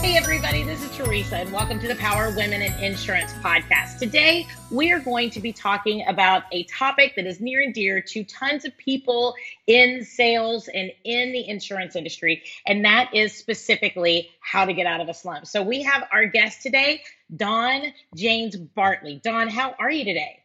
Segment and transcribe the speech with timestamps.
[0.00, 3.98] Hey, everybody, this is Teresa, and welcome to the Power Women in Insurance podcast.
[3.98, 8.00] Today, we are going to be talking about a topic that is near and dear
[8.00, 9.34] to tons of people
[9.66, 15.00] in sales and in the insurance industry, and that is specifically how to get out
[15.00, 15.48] of a slump.
[15.48, 17.02] So, we have our guest today,
[17.34, 19.20] Dawn James Bartley.
[19.24, 20.44] Dawn, how are you today?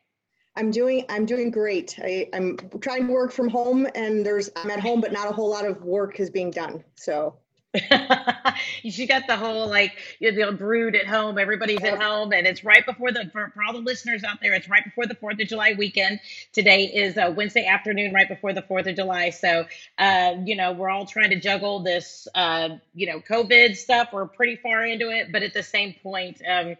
[0.56, 2.00] I'm doing I'm doing great.
[2.04, 5.32] I, I'm trying to work from home and there's I'm at home, but not a
[5.32, 6.84] whole lot of work is being done.
[6.96, 7.36] So
[8.84, 11.40] you got the whole like you know, the brood at home.
[11.40, 14.54] Everybody's at home, and it's right before the for, for, all the listeners out there.
[14.54, 16.20] It's right before the Fourth of July weekend.
[16.52, 19.32] Today is a Wednesday afternoon, right before the Fourth of July.
[19.32, 19.66] So,
[19.98, 24.10] uh, you know, we're all trying to juggle this, uh, you know, COVID stuff.
[24.14, 26.42] We're pretty far into it, but at the same point.
[26.48, 26.76] Um,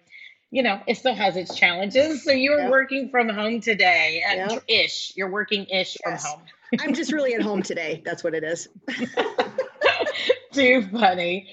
[0.52, 2.24] you know, it still has its challenges.
[2.24, 2.70] So you're yep.
[2.70, 4.64] working from home today, uh, yep.
[4.68, 5.14] ish.
[5.16, 6.22] You're working ish yes.
[6.22, 6.48] from home.
[6.80, 8.04] I'm just really at home today.
[8.06, 8.68] That's what it is.
[10.54, 11.48] Too funny.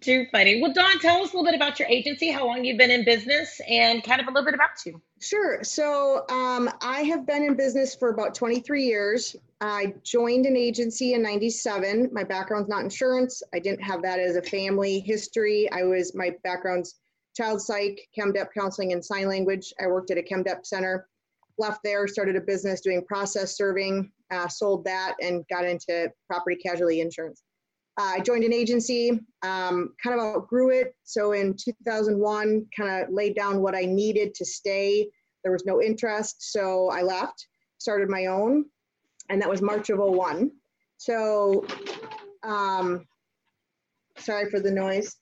[0.00, 0.60] Too funny.
[0.60, 3.04] Well, Dawn, tell us a little bit about your agency, how long you've been in
[3.04, 5.00] business, and kind of a little bit about you.
[5.20, 5.62] Sure.
[5.62, 9.36] So, um, I have been in business for about 23 years.
[9.60, 12.10] I joined an agency in 97.
[12.12, 13.42] My background's not insurance.
[13.54, 15.70] I didn't have that as a family history.
[15.70, 16.96] I was, my background's
[17.36, 19.72] child psych, ChemDep counseling, and sign language.
[19.80, 21.08] I worked at a ChemDep center,
[21.56, 26.56] left there, started a business doing process serving, uh, sold that, and got into property
[26.56, 27.42] casualty insurance.
[27.96, 29.10] I joined an agency,
[29.42, 30.94] um, kind of outgrew it.
[31.04, 35.08] So in 2001, kind of laid down what I needed to stay.
[35.44, 37.46] There was no interest, so I left,
[37.78, 38.64] started my own,
[39.28, 40.50] and that was March of 01.
[40.96, 41.66] So,
[42.42, 43.06] um,
[44.16, 45.14] sorry for the noise.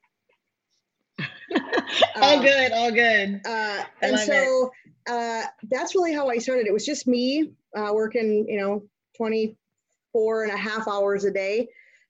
[2.17, 3.41] all good, all good.
[3.45, 4.71] Uh, and so
[5.11, 6.67] uh, that's really how I started.
[6.67, 8.85] It was just me uh, working, you know,
[9.17, 11.69] 24 and a half hours a day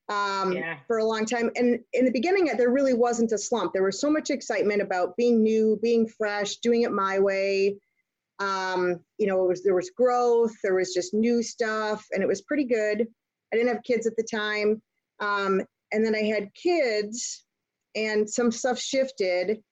[0.08, 0.76] um, yeah.
[0.86, 1.50] for a long time.
[1.56, 3.72] And in the beginning, there really wasn't a slump.
[3.72, 7.78] There was so much excitement about being new, being fresh, doing it my way.
[8.38, 12.42] Um, you know, was, there was growth, there was just new stuff, and it was
[12.42, 13.06] pretty good.
[13.52, 14.82] I didn't have kids at the time.
[15.20, 17.44] Um, and then I had kids,
[17.94, 19.62] and some stuff shifted.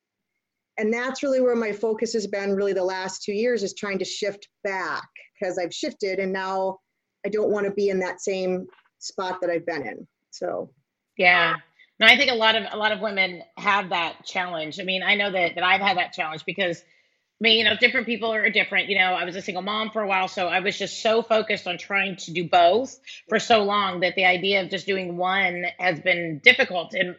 [0.78, 3.98] And that's really where my focus has been really the last two years is trying
[3.98, 5.08] to shift back
[5.38, 6.78] because I've shifted and now
[7.26, 8.66] I don't want to be in that same
[8.98, 10.06] spot that I've been in.
[10.30, 10.70] So,
[11.16, 11.56] yeah.
[11.98, 14.80] No, I think a lot of a lot of women have that challenge.
[14.80, 17.76] I mean, I know that that I've had that challenge because I mean, you know,
[17.78, 18.88] different people are different.
[18.90, 21.22] You know, I was a single mom for a while, so I was just so
[21.22, 22.98] focused on trying to do both
[23.28, 26.92] for so long that the idea of just doing one has been difficult.
[26.92, 27.16] And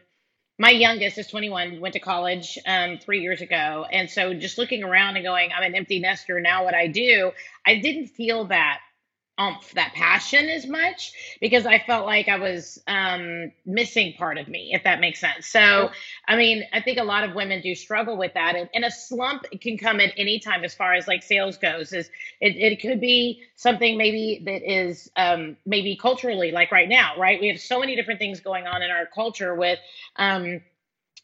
[0.60, 4.84] my youngest is 21, went to college um, three years ago, and so just looking
[4.84, 6.66] around and going, I'm an empty nester now.
[6.66, 7.32] What I do,
[7.66, 8.80] I didn't feel that
[9.38, 14.48] umph, that passion as much because I felt like I was um, missing part of
[14.48, 15.48] me, if that makes sense.
[15.48, 15.90] So,
[16.28, 18.92] I mean, I think a lot of women do struggle with that, and, and a
[18.92, 21.94] slump can come at any time as far as like sales goes.
[21.94, 22.10] Is
[22.40, 27.42] it, it could be something maybe that is um, maybe culturally like right now, right?
[27.42, 29.80] We have so many different things going on in our culture with.
[30.18, 30.62] Um,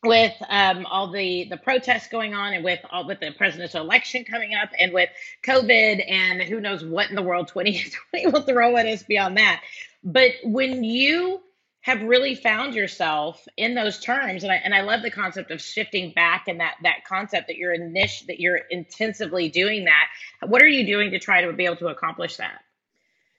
[0.04, 4.24] with um, all the the protests going on and with all with the presidential election
[4.24, 5.10] coming up and with
[5.44, 9.62] covid and who knows what in the world 2020 will throw at us beyond that.
[10.04, 11.42] But when you
[11.82, 15.62] have really found yourself in those terms and I, and I love the concept of
[15.62, 20.08] shifting back and that that concept that you're in niche that you're intensively doing that
[20.48, 22.60] what are you doing to try to be able to accomplish that?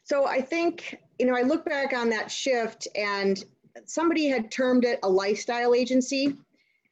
[0.03, 3.43] So i think you know i look back on that shift and
[3.85, 6.35] somebody had termed it a lifestyle agency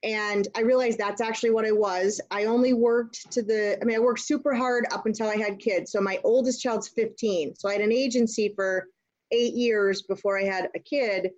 [0.07, 2.21] and I realized that's actually what I was.
[2.31, 5.59] I only worked to the, I mean, I worked super hard up until I had
[5.59, 5.91] kids.
[5.91, 7.57] So my oldest child's 15.
[7.57, 8.87] So I had an agency for
[9.33, 11.31] eight years before I had a kid.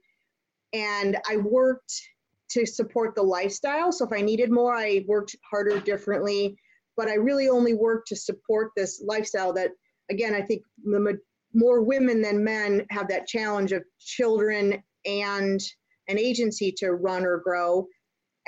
[0.75, 1.95] And I worked
[2.51, 3.91] to support the lifestyle.
[3.91, 6.59] So if I needed more, I worked harder differently.
[6.95, 9.71] But I really only worked to support this lifestyle that,
[10.11, 11.19] again, I think the
[11.55, 15.59] more women than men have that challenge of children and
[16.09, 17.87] an agency to run or grow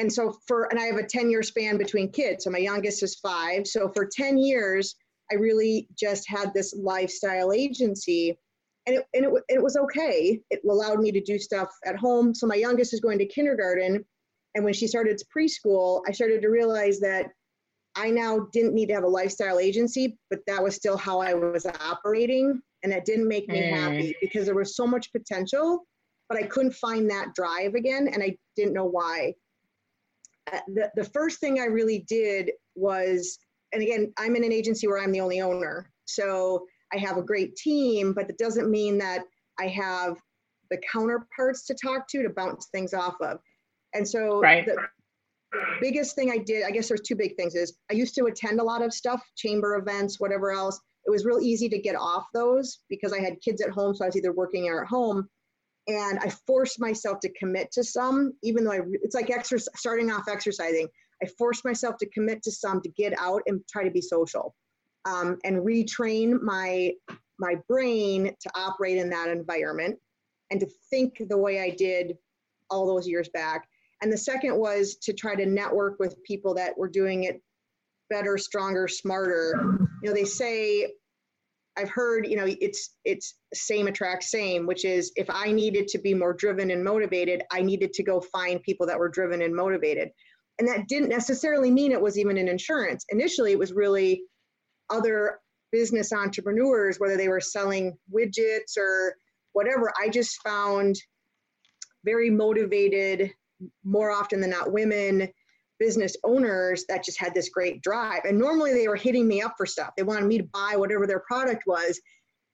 [0.01, 3.03] and so for and i have a 10 year span between kids so my youngest
[3.03, 4.97] is five so for 10 years
[5.31, 8.37] i really just had this lifestyle agency
[8.87, 12.35] and it, and it, it was okay it allowed me to do stuff at home
[12.35, 14.05] so my youngest is going to kindergarten
[14.55, 17.27] and when she started preschool i started to realize that
[17.97, 21.35] I now didn't need to have a lifestyle agency, but that was still how I
[21.35, 22.63] was operating.
[22.85, 23.75] And that didn't make me mm.
[23.75, 25.85] happy because there was so much potential,
[26.29, 28.09] but I couldn't find that drive again.
[28.09, 29.35] And I didn't know why.
[30.53, 33.39] Uh, the, the first thing I really did was,
[33.73, 35.91] and again, I'm in an agency where I'm the only owner.
[36.05, 39.23] So I have a great team, but that doesn't mean that
[39.59, 40.17] I have
[40.71, 43.39] the counterparts to talk to to bounce things off of.
[43.95, 44.65] And so right.
[44.65, 44.77] the,
[45.81, 48.61] biggest thing I did, I guess there's two big things is I used to attend
[48.61, 50.79] a lot of stuff, chamber events, whatever else.
[51.07, 53.95] It was real easy to get off those because I had kids at home.
[53.95, 55.29] So I was either working or at home.
[55.99, 59.31] And I forced myself to commit to some, even though I, it's like
[59.77, 60.87] starting off exercising.
[61.23, 64.55] I forced myself to commit to some to get out and try to be social
[65.05, 66.93] um, and retrain my,
[67.39, 69.99] my brain to operate in that environment
[70.51, 72.17] and to think the way I did
[72.71, 73.67] all those years back
[74.03, 77.43] and the second was to try to network with people that were doing it
[78.09, 79.55] better, stronger, smarter.
[80.03, 80.93] You know, they say,
[81.77, 85.99] I've heard, you know, it's it's same attracts same, which is if I needed to
[85.99, 89.55] be more driven and motivated, I needed to go find people that were driven and
[89.55, 90.11] motivated.
[90.59, 93.07] And that didn't necessarily mean it was even in insurance.
[93.09, 94.23] Initially, it was really
[94.91, 95.39] other
[95.73, 99.15] business entrepreneurs, whether they were selling widgets or
[99.53, 99.93] whatever.
[99.99, 100.97] I just found
[102.05, 103.31] very motivated
[103.85, 105.29] more often than not women
[105.81, 108.21] business owners that just had this great drive.
[108.25, 109.91] And normally they were hitting me up for stuff.
[109.97, 112.01] They wanted me to buy whatever their product was.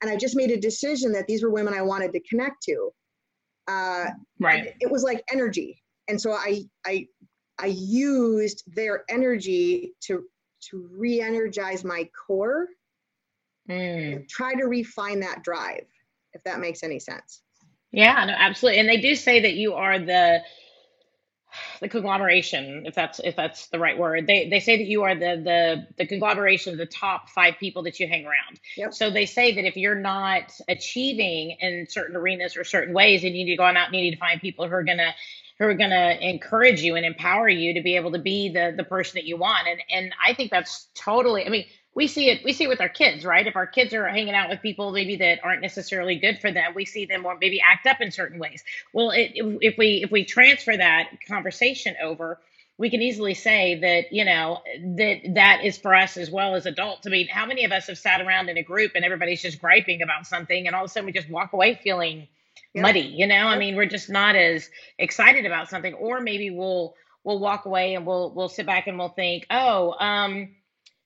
[0.01, 2.91] And I just made a decision that these were women I wanted to connect to.
[3.69, 4.07] Uh,
[4.41, 4.75] right.
[4.81, 5.83] It was like energy.
[6.09, 7.09] And so I, I,
[7.59, 10.23] I used their energy to,
[10.71, 12.69] to re-energize my core,
[13.69, 14.29] mm.
[14.29, 15.87] try to refine that drive,
[16.33, 17.43] if that makes any sense.
[17.91, 18.79] Yeah, no, absolutely.
[18.81, 20.41] And they do say that you are the,
[21.81, 24.27] the conglomeration, if that's if that's the right word.
[24.27, 27.83] They they say that you are the the the conglomeration of the top five people
[27.85, 28.61] that you hang around.
[28.77, 28.95] Yep.
[28.95, 33.37] So they say that if you're not achieving in certain arenas or certain ways, and
[33.37, 35.15] you need to go on out and you need to find people who are gonna
[35.59, 38.85] who are gonna encourage you and empower you to be able to be the the
[38.85, 39.67] person that you want.
[39.69, 41.47] And and I think that's totally.
[41.47, 43.47] I mean, we see it we see it with our kids right?
[43.47, 46.75] If our kids are hanging out with people maybe that aren't necessarily good for them
[46.77, 48.63] we see them or maybe act up in certain ways.
[48.93, 52.39] Well it, if, if we if we transfer that conversation over
[52.79, 54.61] we can easily say that you know
[54.97, 57.07] that that is for us as well as adults.
[57.07, 59.61] I mean how many of us have sat around in a group and everybody's just
[59.61, 62.29] griping about something and all of a sudden we just walk away feeling
[62.75, 62.83] yeah.
[62.83, 63.35] muddy you know?
[63.35, 63.47] Yeah.
[63.47, 65.95] i mean we're just not as excited about something.
[65.95, 66.95] Or maybe we'll
[67.25, 70.56] we'll walk away and we'll we'll sit back and we'll think oh um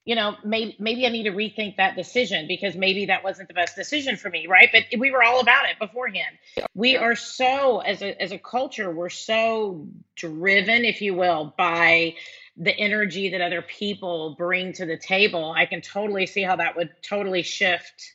[0.05, 3.55] you know, maybe maybe I need to rethink that decision because maybe that wasn't the
[3.55, 4.69] best decision for me, right?
[4.73, 6.39] But we were all about it beforehand.
[6.75, 9.87] We are so as a as a culture, we're so
[10.17, 12.15] driven, if you will, by
[12.57, 15.53] the energy that other people bring to the table.
[15.57, 18.15] I can totally see how that would totally shift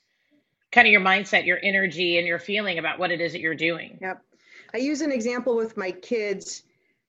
[0.71, 3.55] kind of your mindset, your energy, and your feeling about what it is that you're
[3.55, 3.97] doing.
[4.01, 4.21] Yep.
[4.73, 6.63] I use an example with my kids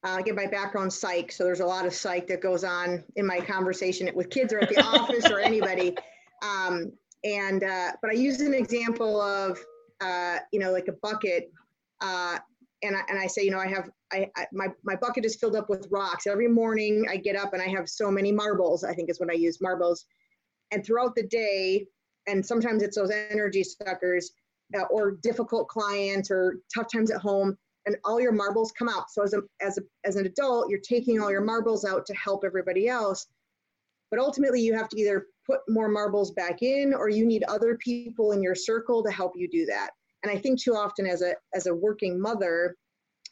[0.06, 3.26] uh, get my background psych, so there's a lot of psych that goes on in
[3.26, 5.96] my conversation with kids or at the office or anybody.
[6.42, 6.92] Um,
[7.24, 9.58] and uh, but I use an example of
[10.00, 11.50] uh, you know like a bucket,
[12.00, 12.38] uh,
[12.84, 15.34] and I, and I say you know I have I, I, my my bucket is
[15.34, 16.28] filled up with rocks.
[16.28, 18.84] Every morning I get up and I have so many marbles.
[18.84, 20.04] I think is what I use marbles,
[20.70, 21.84] and throughout the day,
[22.28, 24.30] and sometimes it's those energy suckers
[24.78, 29.10] uh, or difficult clients or tough times at home and all your marbles come out.
[29.10, 32.14] So as a, as a, as an adult, you're taking all your marbles out to
[32.14, 33.26] help everybody else.
[34.10, 37.76] But ultimately you have to either put more marbles back in or you need other
[37.76, 39.90] people in your circle to help you do that.
[40.22, 42.76] And I think too often as a as a working mother,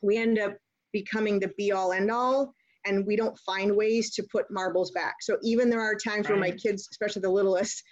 [0.03, 0.57] we end up
[0.93, 2.55] becoming the be all end all
[2.87, 5.17] and we don't find ways to put marbles back.
[5.21, 6.39] So even there are times right.
[6.39, 7.83] where my kids, especially the littlest,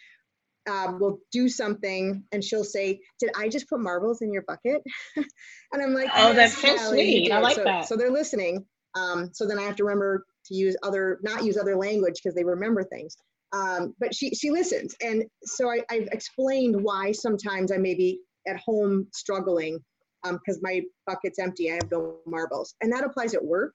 [0.71, 4.83] um, will do something and she'll say, Did I just put marbles in your bucket?
[5.17, 7.31] and I'm like, Oh, that's so sweet.
[7.33, 7.89] I like so, that.
[7.89, 8.65] So they're listening.
[8.95, 12.35] Um, so then I have to remember to use other, not use other language because
[12.35, 13.17] they remember things.
[13.53, 14.95] Um, but she, she listens.
[15.03, 19.79] And so I, I've explained why sometimes I may be at home struggling
[20.23, 21.71] because um, my bucket's empty.
[21.71, 22.75] I have no marbles.
[22.81, 23.75] And that applies at work.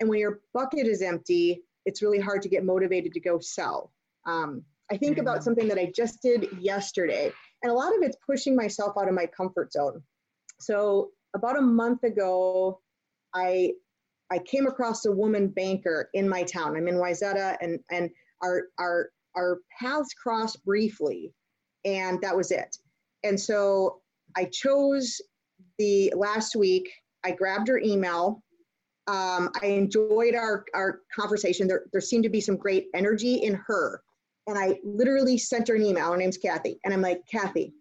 [0.00, 3.92] And when your bucket is empty, it's really hard to get motivated to go sell.
[4.26, 5.44] Um, I think about mm-hmm.
[5.44, 9.14] something that I just did yesterday, and a lot of it's pushing myself out of
[9.14, 10.02] my comfort zone.
[10.60, 12.80] So about a month ago,
[13.34, 13.72] I
[14.30, 16.76] I came across a woman banker in my town.
[16.76, 18.10] I'm in Wayzata, and and
[18.42, 21.34] our our our paths crossed briefly,
[21.84, 22.76] and that was it.
[23.24, 24.00] And so
[24.36, 25.20] I chose
[25.78, 26.88] the last week.
[27.24, 28.42] I grabbed her email,
[29.08, 31.68] Um, I enjoyed our, our conversation.
[31.68, 34.02] There, there seemed to be some great energy in her.
[34.46, 36.10] And I literally sent her an email.
[36.10, 36.78] Her name's Kathy.
[36.84, 37.72] And I'm like, Kathy,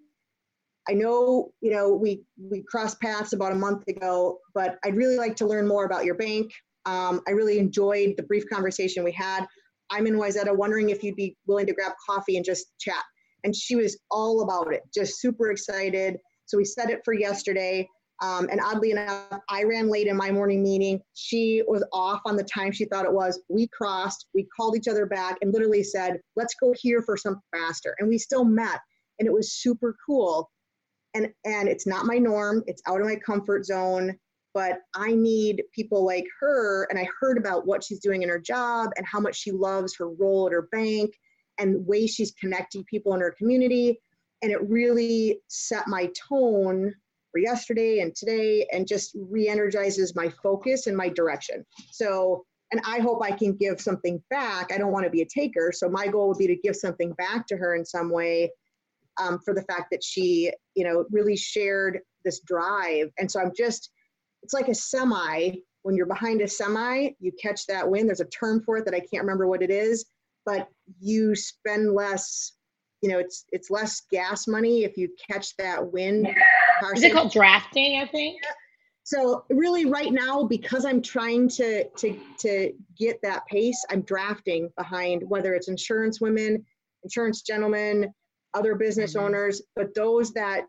[0.87, 5.17] I know, you know, we, we crossed paths about a month ago, but I'd really
[5.17, 6.51] like to learn more about your bank.
[6.85, 9.45] Um, I really enjoyed the brief conversation we had.
[9.89, 13.03] I'm in Wayzata wondering if you'd be willing to grab coffee and just chat.
[13.43, 16.17] And she was all about it, just super excited.
[16.45, 17.87] So we set it for yesterday.
[18.21, 21.01] Um, and oddly enough, I ran late in my morning meeting.
[21.13, 23.41] She was off on the time she thought it was.
[23.49, 27.41] We crossed, we called each other back and literally said, let's go here for some
[27.53, 27.95] faster.
[27.99, 28.79] And we still met.
[29.19, 30.49] And it was super cool.
[31.13, 34.17] And, and it's not my norm, it's out of my comfort zone
[34.55, 36.87] but I need people like her.
[36.89, 39.93] And I heard about what she's doing in her job and how much she loves
[39.97, 41.13] her role at her bank
[41.59, 43.99] and the way she's connecting people in her community.
[44.41, 46.93] And it really set my tone
[47.35, 51.65] for yesterday and today and just re energizes my focus and my direction.
[51.91, 54.71] So, and I hope I can give something back.
[54.71, 55.73] I don't want to be a taker.
[55.75, 58.51] So, my goal would be to give something back to her in some way
[59.21, 63.09] um, for the fact that she, you know, really shared this drive.
[63.19, 63.91] And so I'm just,
[64.41, 65.55] it's like a semi.
[65.81, 68.07] When you're behind a semi, you catch that wind.
[68.07, 70.05] There's a term for it that I can't remember what it is,
[70.45, 70.69] but
[71.01, 72.53] you spend less.
[73.01, 76.27] You know, it's it's less gas money if you catch that wind.
[76.95, 77.99] Is it called drafting?
[78.01, 78.41] I think.
[79.03, 84.71] So really, right now, because I'm trying to to to get that pace, I'm drafting
[84.77, 86.65] behind whether it's insurance women,
[87.03, 88.11] insurance gentlemen,
[88.55, 89.25] other business mm-hmm.
[89.25, 90.63] owners, but those that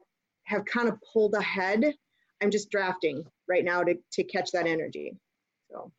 [0.44, 1.94] have kind of pulled ahead,
[2.42, 5.16] I'm just drafting right now to to catch that energy.
[5.70, 5.92] So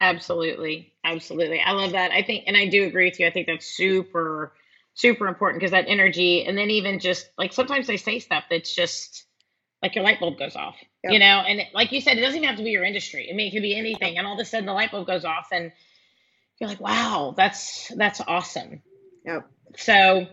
[0.00, 2.10] absolutely, absolutely, I love that.
[2.10, 3.26] I think, and I do agree with you.
[3.26, 4.54] I think that's super
[4.94, 8.74] super important because that energy, and then even just like sometimes they say stuff that's
[8.74, 9.26] just
[9.82, 11.12] like your light bulb goes off, yep.
[11.12, 13.28] you know, and it, like you said, it doesn't even have to be your industry.
[13.30, 15.24] I mean, it could be anything, and all of a sudden the light bulb goes
[15.24, 15.72] off, and
[16.58, 18.82] you're like, wow, that's that's awesome.
[19.24, 19.48] Yep.
[19.76, 20.26] So,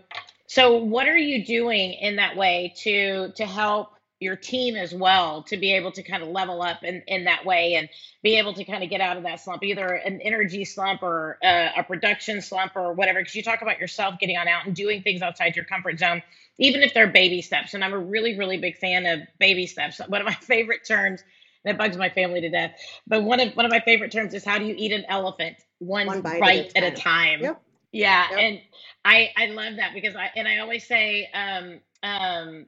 [0.46, 5.42] so what are you doing in that way to to help your team as well
[5.44, 7.88] to be able to kind of level up in, in that way and
[8.22, 11.38] be able to kind of get out of that slump, either an energy slump or
[11.42, 13.18] uh, a production slump or whatever.
[13.20, 16.22] Because you talk about yourself getting on out and doing things outside your comfort zone,
[16.58, 17.72] even if they're baby steps.
[17.72, 20.00] And I'm a really, really big fan of baby steps.
[20.08, 21.24] One of my favorite terms,
[21.64, 22.74] and it bugs my family to death,
[23.06, 25.56] but one of one of my favorite terms is how do you eat an elephant
[25.78, 26.92] one, one bite, bite, at a time.
[26.92, 27.40] At a time.
[27.42, 27.62] Yep.
[27.92, 28.38] Yeah, yep.
[28.38, 28.60] and
[29.04, 32.66] I I love that because I and I always say um um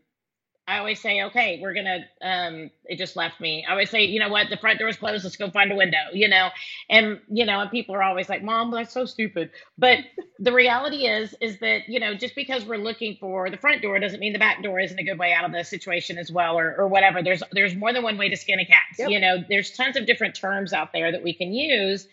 [0.68, 2.04] I always say, okay, we're gonna.
[2.20, 3.64] Um, it just left me.
[3.68, 5.24] I always say, you know what, the front door is closed.
[5.24, 5.98] Let's go find a window.
[6.12, 6.50] You know,
[6.88, 9.50] and you know, and people are always like, Mom, that's so stupid.
[9.76, 9.98] But
[10.38, 13.98] the reality is, is that you know, just because we're looking for the front door
[13.98, 16.56] doesn't mean the back door isn't a good way out of the situation as well,
[16.56, 17.24] or or whatever.
[17.24, 18.84] There's there's more than one way to skin a cat.
[18.98, 19.10] Yep.
[19.10, 22.06] You know, there's tons of different terms out there that we can use.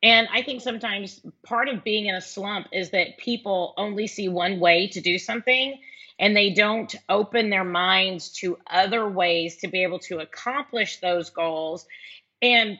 [0.00, 4.28] And I think sometimes part of being in a slump is that people only see
[4.28, 5.80] one way to do something
[6.18, 11.30] and they don't open their minds to other ways to be able to accomplish those
[11.30, 11.86] goals.
[12.42, 12.78] And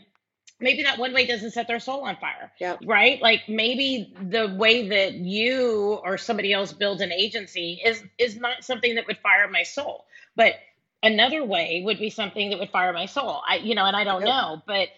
[0.61, 2.53] maybe that one way doesn't set their soul on fire.
[2.59, 2.81] Yep.
[2.85, 3.21] Right?
[3.23, 8.65] Like maybe the way that you or somebody else builds an agency is is not
[8.65, 10.07] something that would fire my soul.
[10.35, 10.55] But
[11.03, 13.41] another way would be something that would fire my soul.
[13.49, 14.29] I you know, and I don't yep.
[14.29, 14.89] know, but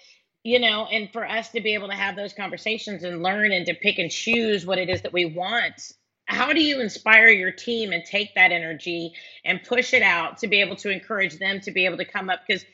[0.43, 3.67] you know, and for us to be able to have those conversations and learn and
[3.67, 5.93] to pick and choose what it is that we want
[6.31, 9.13] how do you inspire your team and take that energy
[9.45, 12.31] and push it out to be able to encourage them to be able to come
[12.31, 12.65] up because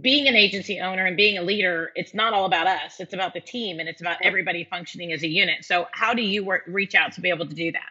[0.00, 3.32] being an agency owner and being a leader it's not all about us it's about
[3.32, 6.62] the team and it's about everybody functioning as a unit so how do you work
[6.68, 7.88] reach out to be able to do that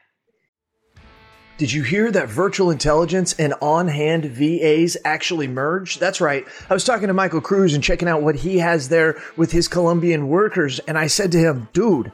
[1.57, 5.99] did you hear that virtual intelligence and on hand VAs actually merge?
[5.99, 6.45] That's right.
[6.69, 9.67] I was talking to Michael Cruz and checking out what he has there with his
[9.67, 10.79] Colombian workers.
[10.79, 12.13] And I said to him, dude,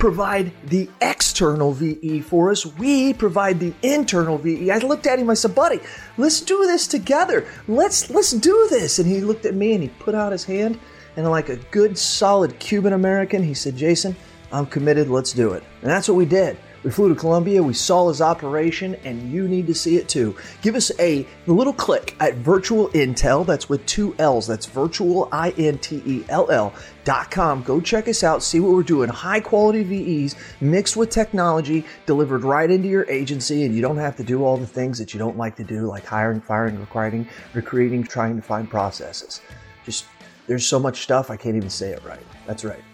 [0.00, 2.66] provide the external VE for us.
[2.66, 4.70] We provide the internal VE.
[4.70, 5.78] I looked at him, I said, buddy,
[6.16, 7.46] let's do this together.
[7.68, 8.98] Let's let's do this.
[8.98, 10.80] And he looked at me and he put out his hand
[11.16, 14.16] and like a good solid Cuban American, he said, Jason,
[14.52, 15.62] I'm committed, let's do it.
[15.82, 16.56] And that's what we did.
[16.82, 20.34] We flew to Colombia, we saw his operation, and you need to see it too.
[20.62, 23.44] Give us a little click at Virtual Intell.
[23.44, 26.72] that's with two L's, that's virtual, I N T E L L.
[27.10, 27.64] Dot com.
[27.64, 29.08] Go check us out, see what we're doing.
[29.08, 34.16] High quality VEs mixed with technology delivered right into your agency, and you don't have
[34.18, 37.26] to do all the things that you don't like to do, like hiring, firing, recruiting,
[37.52, 39.40] recruiting, trying to find processes.
[39.84, 40.04] Just
[40.46, 42.24] there's so much stuff I can't even say it right.
[42.46, 42.84] That's right.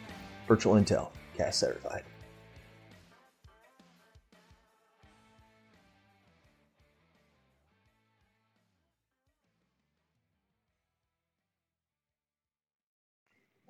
[0.48, 2.02] Virtual Intell, CAS certified.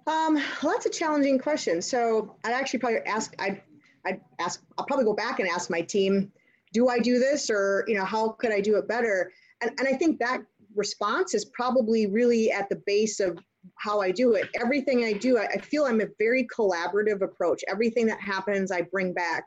[0.07, 1.83] Um, well, that's a challenging question.
[1.83, 3.61] So I'd actually probably ask, I'd,
[4.05, 6.31] I'd ask, I'll probably go back and ask my team,
[6.73, 9.33] do I do this or, you know, how could I do it better?
[9.63, 10.43] And, and I think that
[10.75, 13.39] response is probably really at the base of
[13.77, 14.49] how I do it.
[14.55, 17.65] Everything I do, I, I feel I'm a very collaborative approach.
[17.67, 19.45] Everything that happens, I bring back.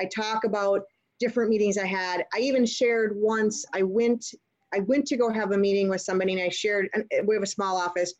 [0.00, 0.82] I talk about
[1.18, 2.24] different meetings I had.
[2.32, 4.24] I even shared once, I went,
[4.72, 7.42] I went to go have a meeting with somebody and I shared, and we have
[7.42, 8.14] a small office.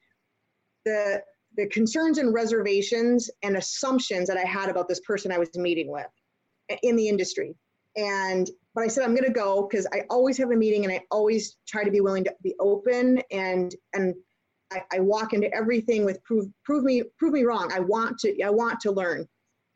[0.85, 1.23] The
[1.57, 5.91] the concerns and reservations and assumptions that I had about this person I was meeting
[5.91, 6.07] with
[6.83, 7.55] in the industry.
[7.97, 10.93] And but I said I'm going to go because I always have a meeting and
[10.93, 14.15] I always try to be willing to be open and and
[14.71, 17.73] I, I walk into everything with prove prove me prove me wrong.
[17.73, 19.27] I want to I want to learn.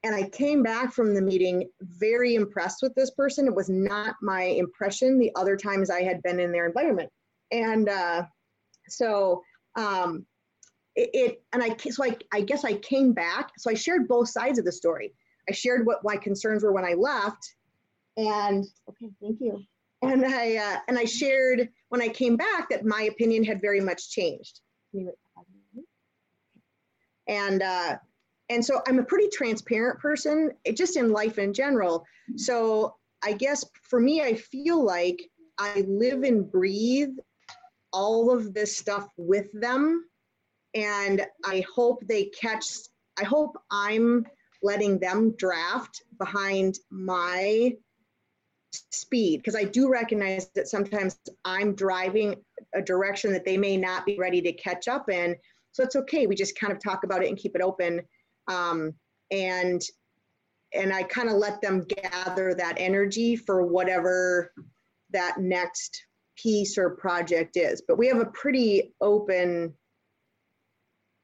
[0.03, 3.47] And I came back from the meeting very impressed with this person.
[3.47, 7.11] It was not my impression the other times I had been in their environment.
[7.53, 8.25] And uh,
[8.89, 9.43] so
[9.77, 10.25] um,
[10.97, 13.51] it, it and I so I, I guess I came back.
[13.59, 15.13] So I shared both sides of the story.
[15.49, 17.55] I shared what my concerns were when I left,
[18.17, 19.63] and okay, thank you.
[20.03, 23.81] And I uh, and I shared when I came back that my opinion had very
[23.81, 24.61] much changed.
[27.29, 27.97] And uh,
[28.49, 32.05] and so I'm a pretty transparent person, just in life in general.
[32.37, 35.21] So I guess for me, I feel like
[35.59, 37.17] I live and breathe
[37.93, 40.10] all of this stuff with them
[40.75, 42.67] and I hope they catch,
[43.19, 44.27] I hope I'm
[44.63, 47.75] letting them draft behind my
[48.73, 52.37] speed because I do recognize that sometimes I'm driving
[52.75, 55.37] a direction that they may not be ready to catch up in.
[55.73, 56.27] So it's okay.
[56.27, 58.03] We just kind of talk about it and keep it open.
[58.49, 58.95] Um,
[59.31, 59.83] and
[60.73, 64.53] and I kind of let them gather that energy for whatever
[65.11, 66.05] that next
[66.37, 67.83] piece or project is.
[67.87, 69.75] But we have a pretty open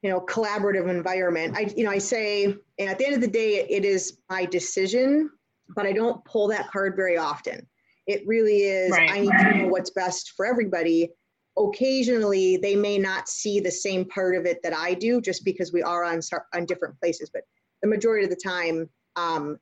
[0.07, 1.57] you know collaborative environment.
[1.57, 5.31] I you know i say at the end of the day it is my decision
[5.75, 7.67] but i don't pull that card very often.
[8.07, 9.11] It really is right.
[9.11, 11.11] i need to know what's best for everybody.
[11.59, 15.73] Occasionally they may not see the same part of it that i do just because
[15.73, 16.21] we are on
[16.55, 17.43] on different places but
[17.83, 19.59] the majority of the time um,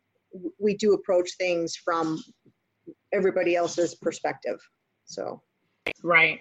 [0.58, 2.22] we do approach things from
[3.14, 4.60] everybody else's perspective
[5.06, 5.40] so.
[6.02, 6.40] Right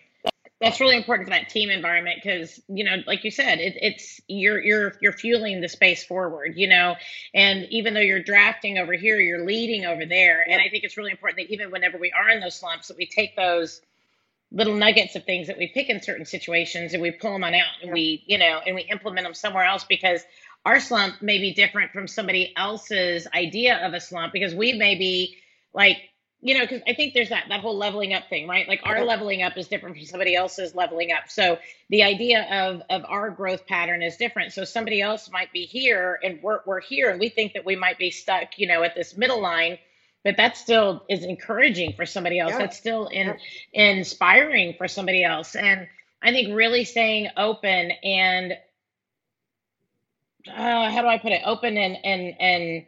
[0.63, 4.21] that's really important for that team environment because you know like you said it, it's
[4.27, 6.95] you're you're you're fueling the space forward you know?
[7.33, 10.43] And even though you're drafting over here you're leading over there.
[10.49, 12.97] And i think it's really important that even whenever we are in those slumps that
[12.97, 13.81] we take those
[14.51, 17.53] little nuggets of things that we pick in certain situations and we pull them on
[17.53, 20.21] out and we you know and we implement them somewhere else because
[20.65, 24.95] our slump may be different from somebody else's idea of a slump because we may
[24.95, 25.35] be
[25.73, 25.97] like
[26.43, 28.67] you know, because I think there's that that whole leveling up thing, right?
[28.67, 31.29] Like our leveling up is different from somebody else's leveling up.
[31.29, 31.57] So
[31.89, 34.51] the idea of of our growth pattern is different.
[34.51, 37.77] So somebody else might be here and we're we're here and we think that we
[37.77, 39.77] might be stuck, you know, at this middle line,
[40.25, 42.51] but that still is encouraging for somebody else.
[42.51, 42.57] Yeah.
[42.59, 43.37] That's still in
[43.71, 43.91] yeah.
[43.91, 45.55] inspiring for somebody else.
[45.55, 45.87] And
[46.21, 48.57] I think really staying open and
[50.49, 51.41] uh, how do I put it?
[51.45, 52.85] Open and and and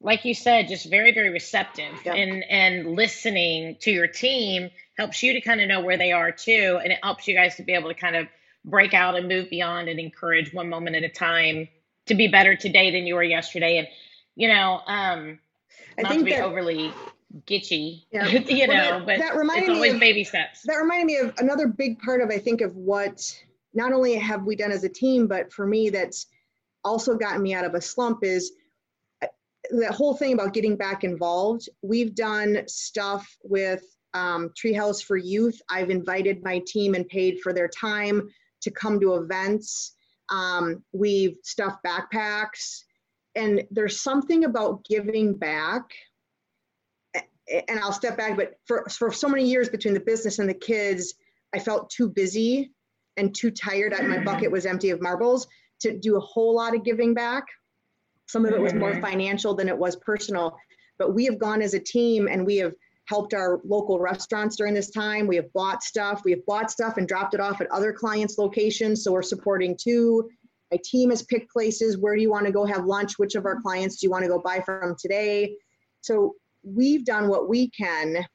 [0.00, 2.14] like you said, just very, very receptive yep.
[2.14, 6.30] and and listening to your team helps you to kind of know where they are
[6.30, 8.28] too, and it helps you guys to be able to kind of
[8.64, 11.68] break out and move beyond and encourage one moment at a time
[12.06, 13.78] to be better today than you were yesterday.
[13.78, 13.88] And
[14.36, 15.38] you know, um,
[15.98, 16.92] I not to be that, overly
[17.44, 18.26] gitchy, yeah.
[18.28, 20.62] you well, know, that, but that reminded it's always of, baby steps.
[20.62, 23.20] That reminded me of another big part of I think of what
[23.74, 26.26] not only have we done as a team, but for me that's
[26.84, 28.52] also gotten me out of a slump is
[29.70, 33.82] that whole thing about getting back involved, we've done stuff with
[34.14, 35.60] um, Treehouse for Youth.
[35.70, 38.28] I've invited my team and paid for their time
[38.62, 39.94] to come to events.
[40.30, 42.82] Um, we've stuffed backpacks.
[43.34, 45.84] And there's something about giving back.
[47.14, 50.54] And I'll step back, but for, for so many years between the business and the
[50.54, 51.14] kids,
[51.54, 52.72] I felt too busy
[53.16, 53.94] and too tired.
[54.06, 55.46] My bucket was empty of marbles
[55.80, 57.44] to do a whole lot of giving back.
[58.28, 59.00] Some of it was more mm-hmm.
[59.00, 60.56] financial than it was personal.
[60.98, 64.74] but we have gone as a team and we have helped our local restaurants during
[64.74, 65.26] this time.
[65.26, 66.22] We have bought stuff.
[66.24, 69.02] We have bought stuff and dropped it off at other clients' locations.
[69.02, 70.28] So we're supporting too.
[70.70, 71.96] My team has picked places.
[71.96, 73.18] Where do you want to go have lunch?
[73.18, 75.54] Which of our clients do you want to go buy from today?
[76.02, 78.26] So we've done what we can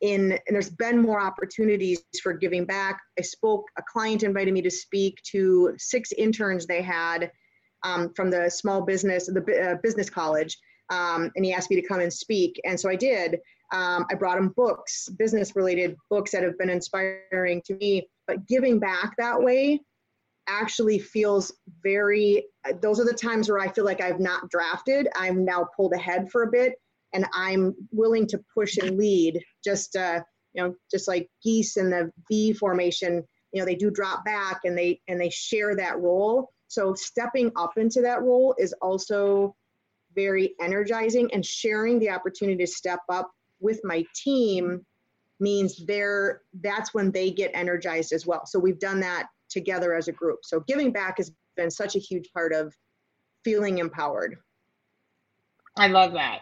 [0.00, 3.00] in, and there's been more opportunities for giving back.
[3.18, 7.32] I spoke, a client invited me to speak to six interns they had
[7.84, 10.58] um, from the small business, the uh, business college.
[10.90, 12.60] Um, and he asked me to come and speak.
[12.64, 13.38] And so I did.
[13.72, 18.08] Um, I brought him books, business related books that have been inspiring to me.
[18.26, 19.80] But giving back that way
[20.46, 22.44] actually feels very,
[22.82, 25.08] those are the times where I feel like I've not drafted.
[25.16, 26.74] I'm now pulled ahead for a bit
[27.14, 30.20] and I'm willing to push and lead just, uh,
[30.52, 34.60] you know, just like geese in the V formation, you know, they do drop back
[34.64, 36.50] and they, and they share that role.
[36.74, 39.54] So stepping up into that role is also
[40.16, 44.84] very energizing and sharing the opportunity to step up with my team
[45.38, 48.44] means they're that's when they get energized as well.
[48.46, 50.40] So we've done that together as a group.
[50.42, 52.74] So giving back has been such a huge part of
[53.44, 54.36] feeling empowered.
[55.76, 56.40] I love that.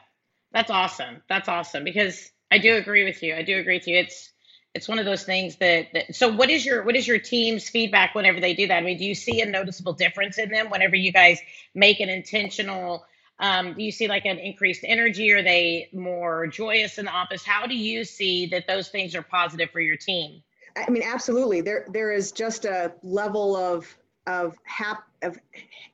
[0.53, 1.23] That's awesome.
[1.29, 3.35] That's awesome because i do agree with you.
[3.35, 3.99] I do agree with you.
[3.99, 4.33] It's
[4.75, 7.69] it's one of those things that, that so what is your what is your team's
[7.69, 10.71] feedback whenever they do that i mean do you see a noticeable difference in them
[10.71, 11.39] whenever you guys
[11.75, 13.05] make an intentional
[13.43, 15.33] um, do you see like an increased energy?
[15.33, 17.45] Are they more joyous in the office?
[17.45, 20.45] How do you see that those things are positive for your team?
[20.77, 21.61] I mean, absolutely.
[21.61, 23.87] There, there is just a level of
[24.29, 25.37] of hap of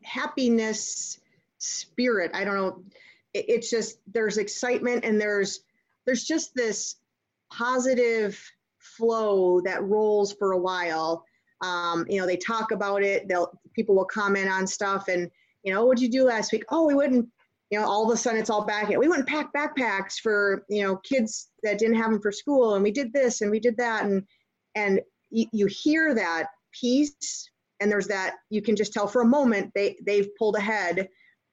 [0.02, 1.18] happiness,
[1.56, 2.32] spirit.
[2.34, 2.82] I don't know.
[3.32, 5.60] It, it's just there's excitement and there's
[6.04, 6.96] there's just this
[7.50, 8.38] positive
[8.96, 11.24] flow that rolls for a while.
[11.60, 13.28] Um, you know, they talk about it.
[13.28, 15.30] They'll people will comment on stuff and
[15.64, 16.64] you know, what'd you do last week?
[16.70, 17.28] Oh, we wouldn't
[17.70, 18.88] you know, all of a sudden it's all back.
[18.88, 22.82] We and packed backpacks for, you know, kids that didn't have them for school and
[22.82, 24.04] we did this and we did that.
[24.04, 24.22] And,
[24.74, 29.26] and you, you hear that piece and there's that, you can just tell for a
[29.26, 31.08] moment they, they've pulled ahead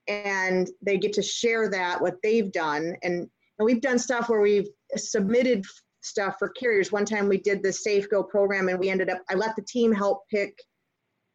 [0.07, 2.95] and they get to share that, what they've done.
[3.03, 3.27] And,
[3.59, 5.65] and we've done stuff where we've submitted
[6.05, 6.91] stuff for carriers.
[6.91, 9.91] One time we did the Safeco program and we ended up, I let the team
[9.91, 10.57] help pick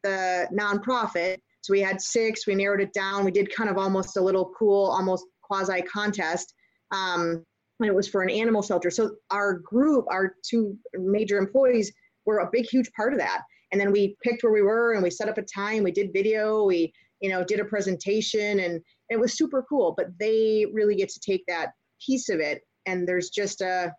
[0.02, 3.24] the nonprofit so we had six, we narrowed it down.
[3.24, 6.54] We did kind of almost a little cool, almost quasi contest.
[6.90, 7.44] Um,
[7.78, 8.90] and it was for an animal shelter.
[8.90, 11.92] So our group, our two major employees,
[12.26, 13.42] were a big, huge part of that.
[13.72, 16.12] And then we picked where we were and we set up a time, we did
[16.12, 19.94] video, we, you know, did a presentation and it was super cool.
[19.96, 21.70] But they really get to take that
[22.04, 22.62] piece of it.
[22.86, 23.94] And there's just a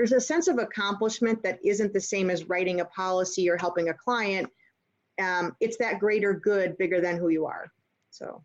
[0.00, 3.90] there's a sense of accomplishment that isn't the same as writing a policy or helping
[3.90, 4.50] a client
[5.20, 7.70] um, it's that greater good bigger than who you are.
[8.10, 8.42] So,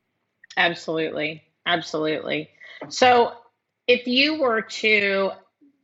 [0.58, 2.50] absolutely, absolutely.
[2.90, 3.32] So,
[3.88, 5.32] if you were to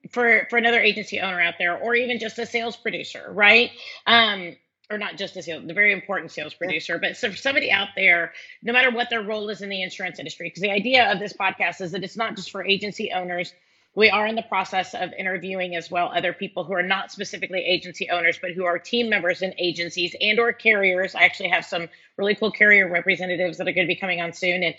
[0.10, 3.72] for for another agency owner out there, or even just a sales producer, right?
[4.06, 4.58] Um,
[4.90, 7.90] or not just a sales, the very important sales producer, but so for somebody out
[7.96, 11.20] there, no matter what their role is in the insurance industry, because the idea of
[11.20, 13.54] this podcast is that it's not just for agency owners
[13.94, 17.60] we are in the process of interviewing as well other people who are not specifically
[17.60, 21.14] agency owners, but who are team members in agencies and or carriers.
[21.14, 24.34] I actually have some really cool carrier representatives that are going to be coming on
[24.34, 24.64] soon.
[24.64, 24.76] And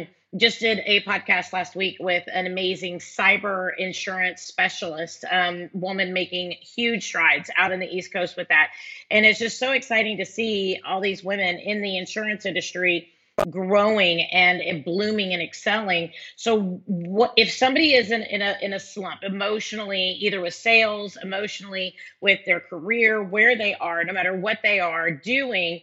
[0.00, 6.12] um, just did a podcast last week with an amazing cyber insurance specialist um, woman
[6.12, 8.70] making huge strides out in the east coast with that
[9.10, 13.13] and it's just so exciting to see all these women in the insurance industry
[13.50, 16.12] growing and blooming and excelling.
[16.36, 21.16] So what if somebody is in, in a in a slump emotionally, either with sales,
[21.22, 25.80] emotionally with their career, where they are, no matter what they are doing,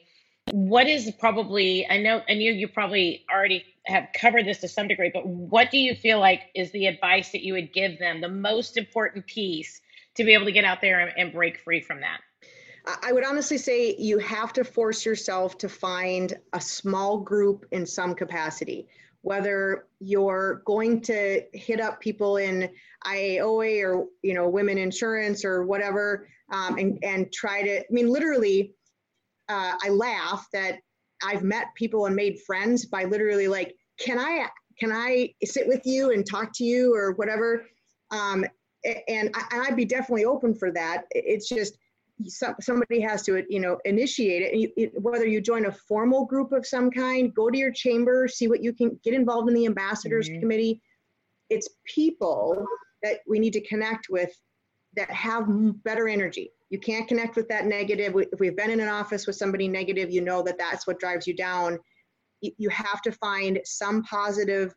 [0.51, 4.87] what is probably I know I knew you probably already have covered this to some
[4.87, 8.21] degree, but what do you feel like is the advice that you would give them,
[8.21, 9.81] the most important piece
[10.15, 12.21] to be able to get out there and, and break free from that?
[12.85, 17.85] I would honestly say you have to force yourself to find a small group in
[17.85, 18.87] some capacity,
[19.21, 22.69] whether you're going to hit up people in
[23.05, 27.79] IAOA or you know women insurance or whatever, um, and and try to.
[27.79, 28.73] I mean, literally,
[29.47, 30.79] uh, I laugh that
[31.23, 34.47] I've met people and made friends by literally like, can I
[34.79, 37.67] can I sit with you and talk to you or whatever,
[38.09, 38.43] um,
[38.83, 41.03] and, I, and I'd be definitely open for that.
[41.11, 41.77] It's just
[42.27, 44.55] somebody has to you know initiate it.
[44.55, 48.27] You, it, whether you join a formal group of some kind go to your chamber
[48.27, 50.41] see what you can get involved in the ambassadors mm-hmm.
[50.41, 50.81] committee.
[51.49, 52.65] It's people
[53.03, 54.31] that we need to connect with
[54.95, 55.45] that have
[55.83, 56.51] better energy.
[56.69, 58.13] You can't connect with that negative.
[58.15, 61.27] If we've been in an office with somebody negative you know that that's what drives
[61.27, 61.79] you down.
[62.41, 64.73] You have to find some positive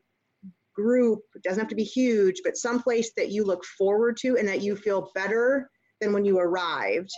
[0.74, 4.36] group it doesn't have to be huge but some place that you look forward to
[4.36, 7.10] and that you feel better than when you arrived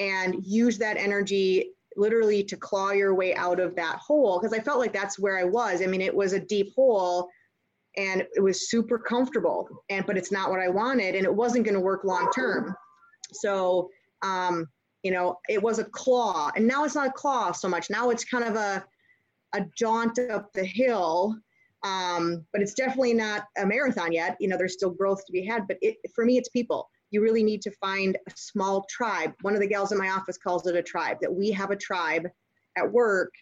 [0.00, 4.62] and use that energy literally to claw your way out of that hole because i
[4.62, 5.82] felt like that's where i was.
[5.82, 7.28] I mean it was a deep hole
[7.96, 11.64] and it was super comfortable and but it's not what i wanted and it wasn't
[11.64, 12.74] going to work long term.
[13.32, 13.90] So
[14.22, 14.66] um
[15.02, 17.90] you know it was a claw and now it's not a claw so much.
[17.90, 18.84] Now it's kind of a
[19.52, 21.36] a jaunt up the hill
[21.82, 24.36] um but it's definitely not a marathon yet.
[24.40, 27.22] You know there's still growth to be had but it for me it's people you
[27.22, 29.32] really need to find a small tribe.
[29.42, 31.76] One of the gals in my office calls it a tribe that we have a
[31.76, 32.26] tribe
[32.76, 33.32] at work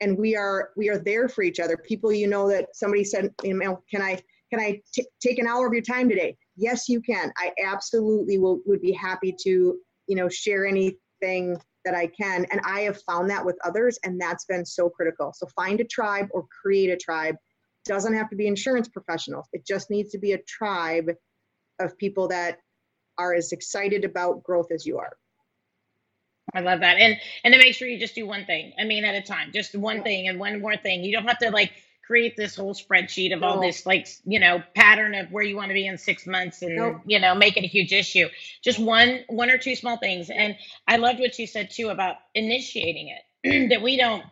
[0.00, 1.76] and we are we are there for each other.
[1.76, 5.48] People you know that somebody said you know can i can I t- take an
[5.48, 6.36] hour of your time today?
[6.56, 7.32] Yes you can.
[7.38, 12.60] I absolutely will would be happy to you know share anything that i can and
[12.64, 15.32] i have found that with others and that's been so critical.
[15.34, 17.36] So find a tribe or create a tribe.
[17.84, 19.46] Doesn't have to be insurance professionals.
[19.52, 21.10] It just needs to be a tribe
[21.80, 22.58] of people that
[23.18, 25.16] are as excited about growth as you are
[26.54, 26.98] I love that.
[26.98, 28.74] And and to make sure you just do one thing.
[28.78, 31.02] I mean, at a time, just one thing and one more thing.
[31.02, 31.72] You don't have to like
[32.06, 35.68] create this whole spreadsheet of all this like you know pattern of where you want
[35.68, 37.00] to be in six months and nope.
[37.06, 38.28] you know make it a huge issue
[38.62, 40.54] just one one or two small things and
[40.86, 44.22] i loved what you said too about initiating it that we don't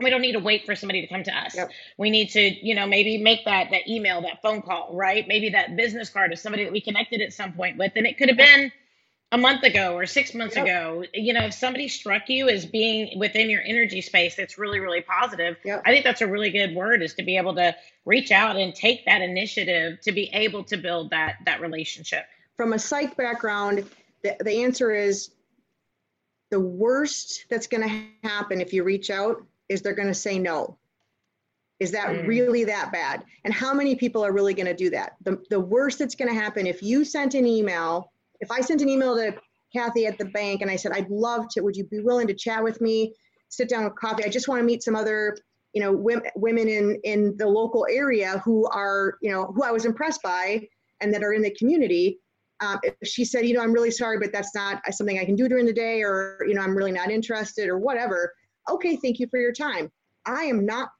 [0.00, 1.70] we don't need to wait for somebody to come to us yep.
[1.98, 5.50] we need to you know maybe make that that email that phone call right maybe
[5.50, 8.28] that business card of somebody that we connected at some point with and it could
[8.28, 8.70] have been
[9.32, 10.64] a month ago or six months yep.
[10.64, 14.80] ago you know if somebody struck you as being within your energy space that's really
[14.80, 15.82] really positive yep.
[15.86, 18.74] i think that's a really good word is to be able to reach out and
[18.74, 22.24] take that initiative to be able to build that that relationship
[22.56, 23.88] from a psych background
[24.22, 25.30] the, the answer is
[26.50, 30.38] the worst that's going to happen if you reach out is they're going to say
[30.38, 30.76] no
[31.78, 32.26] is that mm.
[32.26, 35.58] really that bad and how many people are really going to do that the, the
[35.58, 39.16] worst that's going to happen if you sent an email if I sent an email
[39.16, 39.34] to
[39.72, 42.34] Kathy at the bank and I said, I'd love to, would you be willing to
[42.34, 43.14] chat with me,
[43.48, 44.24] sit down with coffee?
[44.24, 45.36] I just want to meet some other,
[45.72, 45.92] you know,
[46.34, 50.66] women in, in the local area who are, you know, who I was impressed by
[51.00, 52.18] and that are in the community.
[52.60, 55.48] Um, she said, you know, I'm really sorry, but that's not something I can do
[55.48, 58.34] during the day, or, you know, I'm really not interested or whatever.
[58.70, 59.90] Okay, thank you for your time.
[60.26, 60.90] I am not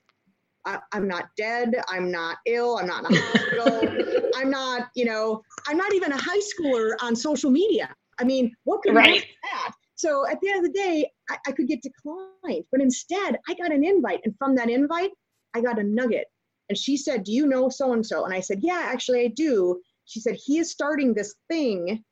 [0.67, 1.75] I, am not dead.
[1.89, 2.79] I'm not ill.
[2.79, 4.31] I'm not in a hospital.
[4.37, 7.95] I'm not, you know, I'm not even a high schooler on social media.
[8.19, 9.25] I mean, what could right.
[9.43, 9.73] that?
[9.95, 13.55] So at the end of the day, I, I could get declined, but instead I
[13.55, 14.21] got an invite.
[14.25, 15.11] And from that invite,
[15.55, 16.27] I got a nugget.
[16.69, 18.25] And she said, Do you know so and so?
[18.25, 19.81] And I said, Yeah, actually, I do.
[20.05, 22.05] She said, He is starting this thing.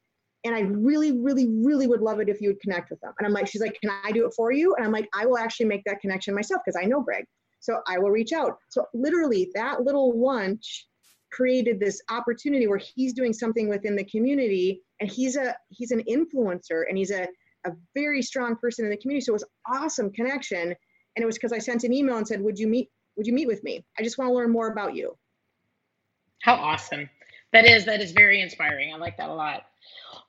[0.48, 3.12] And I really, really, really would love it if you would connect with them.
[3.18, 4.74] And I'm like, She's like, Can I do it for you?
[4.74, 7.24] And I'm like, I will actually make that connection myself because I know Greg.
[7.61, 8.56] So I will reach out.
[8.70, 10.87] So literally, that little lunch
[11.30, 16.02] created this opportunity where he's doing something within the community and he's a he's an
[16.08, 17.26] influencer and he's a,
[17.66, 21.37] a very strong person in the community so it was awesome connection and it was
[21.37, 23.84] because i sent an email and said would you meet would you meet with me
[23.98, 25.14] i just want to learn more about you
[26.42, 27.08] how awesome
[27.52, 29.66] that is that is very inspiring i like that a lot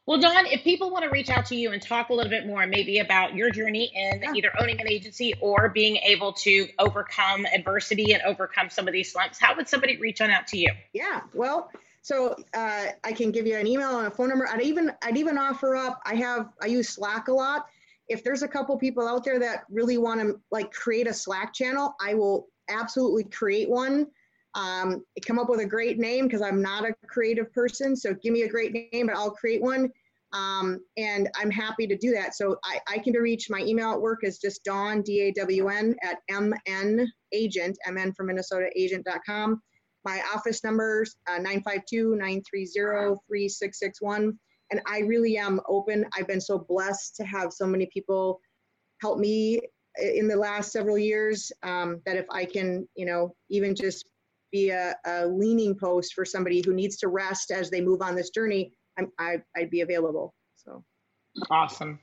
[0.10, 2.48] well, Dawn, if people want to reach out to you and talk a little bit
[2.48, 4.34] more, maybe about your journey in yeah.
[4.34, 9.14] either owning an agency or being able to overcome adversity and overcome some of these
[9.14, 10.72] slumps, how would somebody reach on out to you?
[10.94, 11.70] Yeah, well,
[12.02, 14.48] so uh, I can give you an email and a phone number.
[14.48, 16.02] I'd even I'd even offer up.
[16.04, 17.68] I have I use Slack a lot.
[18.08, 21.54] If there's a couple people out there that really want to like create a Slack
[21.54, 24.08] channel, I will absolutely create one
[24.56, 27.96] um, come up with a great name because I'm not a creative person.
[27.96, 29.92] So give me a great name, but I'll create one.
[30.32, 32.36] Um, and I'm happy to do that.
[32.36, 35.70] So I, I can reach my email at work is just Dawn, D A W
[35.70, 39.62] N, at MN agent, MN from Minnesota agent.com.
[40.06, 44.38] My office numbers uh, 952 930 3661.
[44.72, 46.06] And I really am open.
[46.16, 48.40] I've been so blessed to have so many people
[49.02, 49.60] help me
[49.98, 54.06] in the last several years um, that if I can, you know, even just
[54.52, 58.16] be a, a, leaning post for somebody who needs to rest as they move on
[58.16, 60.34] this journey, I'm, I, I'd be available.
[60.56, 60.84] So
[61.50, 62.00] awesome.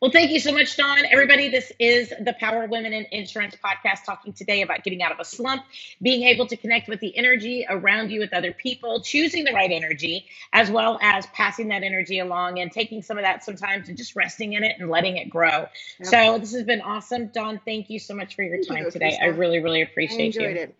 [0.00, 1.00] Well, thank you so much, Dawn.
[1.10, 5.10] Everybody, this is the Power of Women in Insurance podcast talking today about getting out
[5.10, 5.64] of a slump,
[6.00, 9.72] being able to connect with the energy around you with other people, choosing the right
[9.72, 13.98] energy, as well as passing that energy along and taking some of that sometimes and
[13.98, 15.48] just resting in it and letting it grow.
[15.48, 15.70] Yep.
[16.02, 17.26] So, this has been awesome.
[17.34, 19.18] Dawn, thank you so much for your time today.
[19.20, 20.62] I really, really appreciate I enjoyed you.
[20.62, 20.74] It.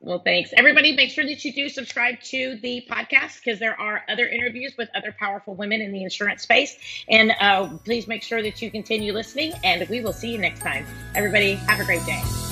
[0.00, 0.50] Well, thanks.
[0.56, 4.74] Everybody, make sure that you do subscribe to the podcast because there are other interviews
[4.78, 6.76] with other powerful women in the insurance space.
[7.08, 10.60] And uh, please make sure that you continue listening, and we will see you next
[10.60, 10.86] time.
[11.14, 12.45] Everybody, have a great day.